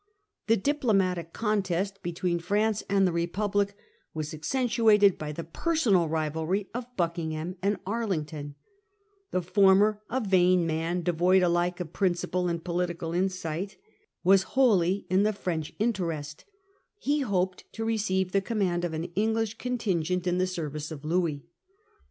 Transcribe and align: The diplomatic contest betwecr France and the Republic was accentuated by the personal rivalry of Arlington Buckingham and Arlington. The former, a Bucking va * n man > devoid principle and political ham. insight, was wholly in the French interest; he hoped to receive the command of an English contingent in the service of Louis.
The 0.47 0.57
diplomatic 0.57 1.31
contest 1.31 2.01
betwecr 2.03 2.41
France 2.41 2.81
and 2.89 3.05
the 3.05 3.11
Republic 3.11 3.75
was 4.15 4.33
accentuated 4.33 5.19
by 5.19 5.31
the 5.31 5.43
personal 5.43 6.07
rivalry 6.09 6.61
of 6.73 6.85
Arlington 6.85 6.93
Buckingham 6.97 7.55
and 7.61 7.77
Arlington. 7.85 8.55
The 9.29 9.43
former, 9.43 10.01
a 10.09 10.19
Bucking 10.19 10.29
va 10.31 10.37
* 10.37 10.37
n 10.61 10.65
man 10.65 11.01
> 11.01 11.03
devoid 11.03 11.43
principle 11.93 12.47
and 12.47 12.63
political 12.63 13.11
ham. 13.11 13.25
insight, 13.25 13.77
was 14.23 14.41
wholly 14.57 15.05
in 15.11 15.21
the 15.21 15.33
French 15.33 15.71
interest; 15.77 16.45
he 16.97 17.19
hoped 17.19 17.71
to 17.73 17.85
receive 17.85 18.31
the 18.31 18.41
command 18.41 18.83
of 18.83 18.93
an 18.95 19.03
English 19.15 19.59
contingent 19.59 20.25
in 20.25 20.39
the 20.39 20.47
service 20.47 20.89
of 20.89 21.05
Louis. 21.05 21.45